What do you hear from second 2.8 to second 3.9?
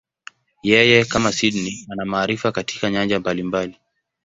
nyanja mbalimbali.